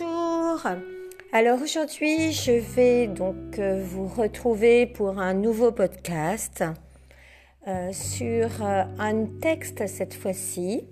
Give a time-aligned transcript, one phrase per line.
[0.00, 0.60] bonjour.
[1.32, 6.64] Alors aujourd'hui, je vais donc euh, vous retrouver pour un nouveau podcast
[7.66, 10.84] euh, sur euh, un texte cette fois-ci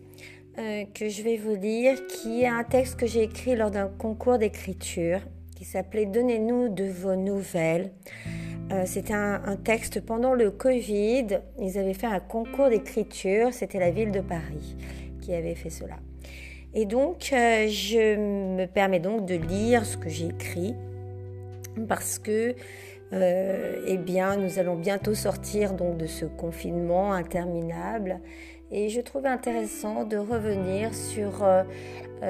[0.94, 4.36] que je vais vous lire, qui est un texte que j'ai écrit lors d'un concours
[4.36, 5.20] d'écriture
[5.56, 7.90] qui s'appelait Donnez-nous de vos nouvelles.
[8.84, 11.40] c'était un, un, texte pendant le Covid.
[11.58, 13.54] Ils avaient fait un concours d'écriture.
[13.54, 14.76] C'était la ville de Paris
[15.22, 15.96] qui avait fait cela.
[16.72, 20.74] Et donc, euh, je me permets donc de lire ce que j'ai écrit
[21.88, 22.54] parce que,
[23.12, 28.20] euh, eh bien, nous allons bientôt sortir donc de ce confinement interminable.
[28.70, 31.64] Et je trouvais intéressant de revenir sur euh,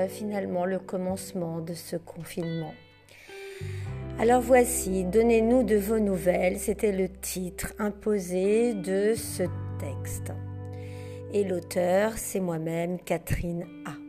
[0.09, 2.73] finalement le commencement de ce confinement.
[4.19, 9.43] Alors voici, Donnez-nous de vos nouvelles, c'était le titre imposé de ce
[9.79, 10.33] texte.
[11.35, 14.00] Et l'auteur, c'est moi-même, Catherine A.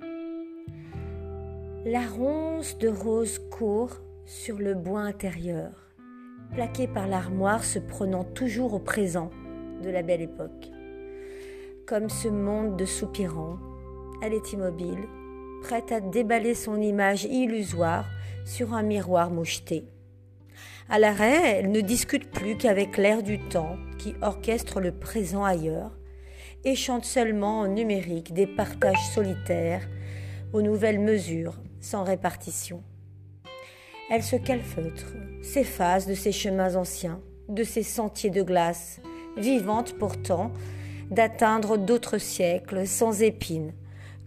[1.86, 5.72] La ronce de rose court sur le bois intérieur,
[6.54, 9.32] plaquée par l'armoire se prenant toujours au présent
[9.82, 10.70] de la belle époque.
[11.88, 13.58] Comme ce monde de soupirants,
[14.22, 15.08] elle est immobile,
[15.64, 18.06] prête à déballer son image illusoire
[18.46, 19.84] sur un miroir moucheté.
[20.88, 25.98] À l'arrêt, elle ne discute plus qu'avec l'air du temps qui orchestre le présent ailleurs
[26.64, 29.90] et chante seulement en numérique des partages solitaires
[30.54, 32.82] aux nouvelles mesures sans répartition.
[34.10, 39.02] Elle se calfeutre, s'efface de ses chemins anciens, de ses sentiers de glace,
[39.38, 40.52] vivante pourtant
[41.10, 43.74] d'atteindre d'autres siècles sans épines,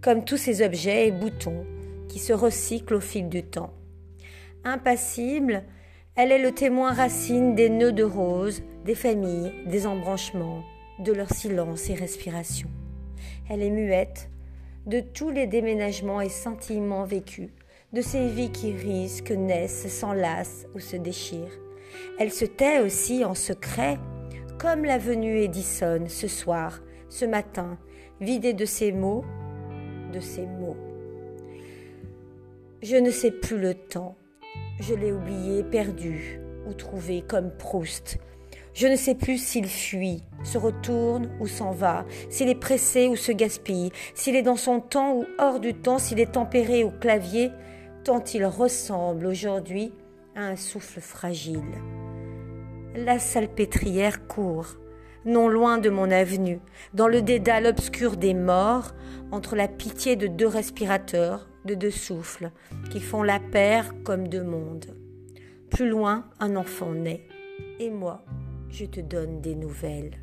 [0.03, 1.65] comme tous ces objets et boutons
[2.09, 3.73] qui se recyclent au fil du temps.
[4.65, 5.65] Impassible,
[6.15, 10.63] elle est le témoin racine des nœuds de rose, des familles, des embranchements,
[10.99, 12.69] de leur silence et respiration.
[13.49, 14.31] Elle est muette,
[14.87, 17.51] de tous les déménagements et sentiments vécus,
[17.93, 21.59] de ces vies qui risquent, naissent, s'enlacent ou se déchirent.
[22.19, 23.99] Elle se tait aussi en secret,
[24.59, 27.79] comme la venue Edison ce soir, ce matin,
[28.21, 29.25] vidée de ses mots,
[30.13, 30.77] de ses mots.
[32.83, 34.17] Je ne sais plus le temps,
[34.81, 38.19] je l'ai oublié, perdu ou trouvé comme Proust,
[38.75, 43.17] je ne sais plus s'il fuit, se retourne ou s'en va, s'il est pressé ou
[43.17, 46.91] se gaspille, s'il est dans son temps ou hors du temps, s'il est tempéré au
[46.91, 47.51] clavier,
[48.03, 49.93] tant il ressemble aujourd'hui
[50.35, 51.63] à un souffle fragile.
[52.97, 54.77] La salpêtrière court,
[55.25, 56.61] non loin de mon avenue,
[56.93, 58.93] dans le dédale obscur des morts,
[59.31, 62.51] entre la pitié de deux respirateurs, de deux souffles,
[62.91, 64.97] qui font la paire comme deux mondes.
[65.71, 67.27] Plus loin, un enfant naît,
[67.81, 68.25] et moi,
[68.75, 70.19] je te donne des nouvelles.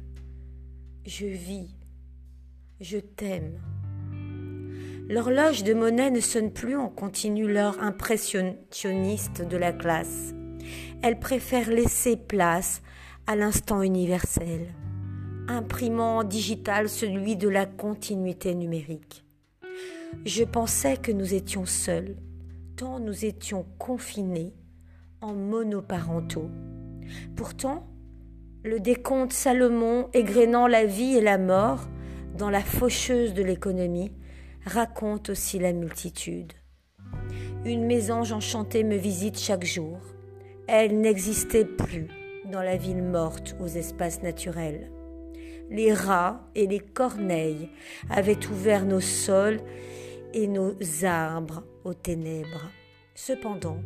[1.05, 1.73] Je vis,
[2.81, 3.61] je t'aime.
[5.07, 10.33] L'horloge de monnaie ne sonne plus en continu l'heure impressionniste de la classe.
[11.01, 12.81] Elle préfère laisser place
[13.25, 14.67] à l'instant universel,
[15.47, 19.23] imprimant en digital celui de la continuité numérique.
[20.25, 22.17] Je pensais que nous étions seuls,
[22.75, 24.53] tant nous étions confinés
[25.21, 26.51] en monoparentaux.
[27.37, 27.87] Pourtant,
[28.63, 31.87] le décompte Salomon égrénant la vie et la mort
[32.37, 34.11] dans la faucheuse de l'économie
[34.65, 36.53] raconte aussi la multitude.
[37.65, 39.99] Une mésange enchantée me visite chaque jour.
[40.67, 42.07] Elle n'existait plus
[42.51, 44.91] dans la ville morte aux espaces naturels.
[45.69, 47.69] Les rats et les corneilles
[48.09, 49.59] avaient ouvert nos sols
[50.33, 52.69] et nos arbres aux ténèbres.
[53.15, 53.79] Cependant,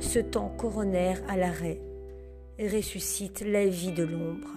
[0.00, 1.80] ce temps coronaire à l'arrêt
[2.58, 4.48] ressuscite la vie de l'ombre.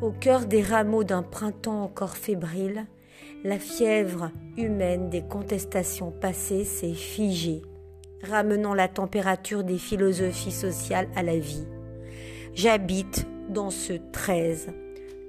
[0.00, 2.86] Au cœur des rameaux d'un printemps encore fébrile,
[3.44, 7.62] la fièvre humaine des contestations passées s'est figée,
[8.22, 11.66] ramenant la température des philosophies sociales à la vie.
[12.54, 14.68] J'habite dans ce 13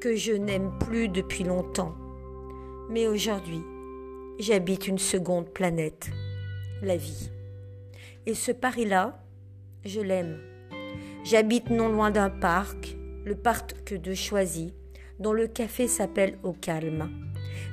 [0.01, 1.95] que je n'aime plus depuis longtemps.
[2.89, 3.61] Mais aujourd'hui,
[4.39, 6.09] j'habite une seconde planète,
[6.81, 7.29] la vie.
[8.25, 9.23] Et ce Paris-là,
[9.85, 10.39] je l'aime.
[11.23, 12.95] J'habite non loin d'un parc,
[13.25, 14.73] le parc de Choisy,
[15.19, 17.09] dont le café s'appelle Au Calme.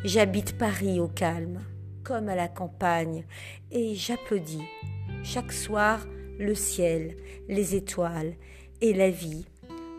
[0.04, 1.60] J'habite Paris au calme,
[2.02, 3.24] comme à la campagne,
[3.70, 4.64] et j'applaudis
[5.22, 6.06] chaque soir
[6.38, 7.16] le ciel,
[7.48, 8.34] les étoiles
[8.80, 9.46] et la vie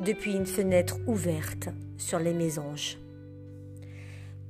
[0.01, 2.97] depuis une fenêtre ouverte sur les mésanges.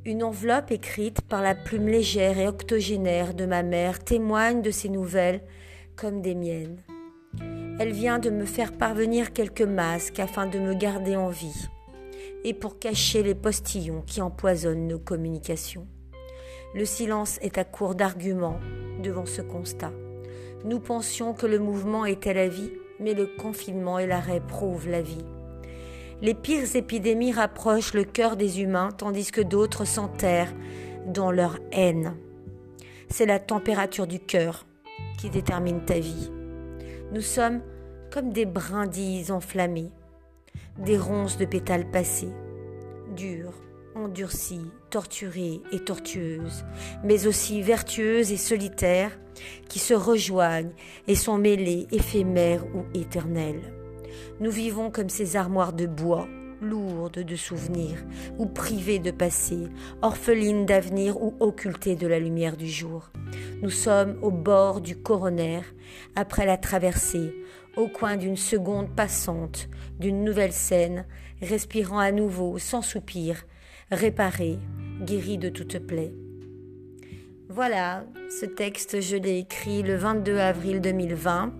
[0.05, 4.89] Une enveloppe écrite par la plume légère et octogénaire de ma mère témoigne de ces
[4.89, 5.41] nouvelles
[5.95, 6.77] comme des miennes.
[7.79, 11.67] Elle vient de me faire parvenir quelques masques afin de me garder en vie
[12.43, 15.85] et pour cacher les postillons qui empoisonnent nos communications.
[16.73, 18.59] Le silence est à court d'arguments
[19.03, 19.91] devant ce constat.
[20.65, 25.03] Nous pensions que le mouvement était la vie, mais le confinement et l'arrêt prouvent la
[25.03, 25.25] vie.
[26.23, 30.53] Les pires épidémies rapprochent le cœur des humains, tandis que d'autres s'enterrent
[31.05, 32.15] dans leur haine.
[33.07, 34.65] C'est la température du cœur
[35.19, 36.31] qui détermine ta vie.
[37.13, 37.61] Nous sommes
[38.11, 39.91] comme des brindilles enflammées,
[40.77, 42.33] des ronces de pétales passés,
[43.15, 43.53] dures,
[43.95, 46.65] endurcies, torturées et tortueuses,
[47.03, 49.17] mais aussi vertueuses et solitaires,
[49.69, 50.73] qui se rejoignent
[51.07, 53.73] et sont mêlées, éphémères ou éternelles.
[54.39, 56.27] Nous vivons comme ces armoires de bois,
[56.61, 58.03] lourdes de souvenirs,
[58.37, 59.57] ou privées de passé,
[60.01, 63.11] orphelines d'avenir ou occultées de la lumière du jour.
[63.61, 65.61] Nous sommes au bord du coroner,
[66.15, 67.33] après la traversée,
[67.75, 69.69] au coin d'une seconde passante,
[69.99, 71.05] d'une nouvelle scène,
[71.41, 73.45] respirant à nouveau, sans soupir,
[73.91, 74.57] réparé,
[75.01, 76.13] guéri de toute plaie.
[77.49, 78.05] Voilà,
[78.39, 81.53] ce texte, je l'ai écrit le 22 avril 2020,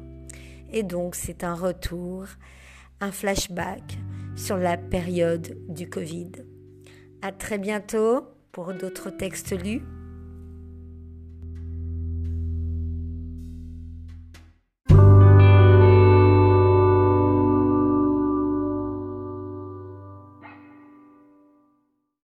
[0.71, 2.25] et donc c'est un retour,
[2.99, 3.97] un flashback
[4.37, 6.31] sur la période du Covid.
[7.21, 9.81] À très bientôt pour d'autres textes lus.